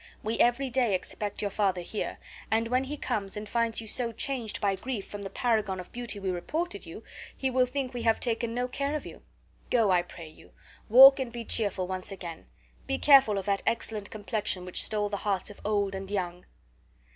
We 0.23 0.39
every 0.39 0.71
day 0.71 0.95
expect 0.95 1.43
your 1.43 1.51
father 1.51 1.81
here; 1.81 2.17
and 2.49 2.69
when 2.69 2.85
he 2.85 2.97
comes 2.97 3.37
and 3.37 3.47
finds 3.47 3.81
you 3.81 3.85
so 3.85 4.11
changed 4.11 4.59
by 4.59 4.75
grief 4.75 5.05
from 5.07 5.21
the 5.21 5.29
paragon 5.29 5.79
of 5.79 5.91
beauty 5.91 6.19
we 6.19 6.31
reported 6.31 6.87
you, 6.87 7.03
he 7.37 7.51
will 7.51 7.67
think 7.67 7.93
we 7.93 8.01
have 8.01 8.19
taken 8.19 8.55
no 8.55 8.67
care 8.67 8.95
of 8.95 9.05
you. 9.05 9.21
Go, 9.69 9.91
I 9.91 10.01
pray 10.01 10.27
you, 10.27 10.53
walk, 10.89 11.19
and 11.19 11.31
be 11.31 11.45
cheerful 11.45 11.85
once 11.85 12.11
again. 12.11 12.47
Be 12.87 12.97
careful 12.97 13.37
of 13.37 13.45
that 13.45 13.61
excellent 13.67 14.09
complexion 14.09 14.65
which 14.65 14.81
stole 14.83 15.07
the 15.09 15.17
hearts 15.17 15.51
of 15.51 15.61
old 15.63 15.93
and 15.93 16.09
young." 16.09 16.47